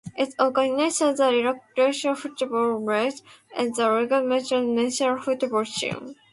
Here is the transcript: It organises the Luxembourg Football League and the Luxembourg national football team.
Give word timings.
It 0.17 0.33
organises 0.39 1.17
the 1.19 1.29
Luxembourg 1.31 2.17
Football 2.17 2.83
League 2.83 3.13
and 3.55 3.75
the 3.75 3.87
Luxembourg 3.87 4.65
national 4.69 5.19
football 5.21 5.63
team. 5.63 6.15